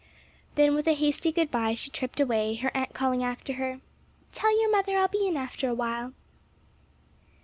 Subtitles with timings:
[0.55, 3.81] Then with a hasty good bye she tripped away, her aunt calling after her,
[4.31, 6.15] "Tell your mother I'll be in after a while."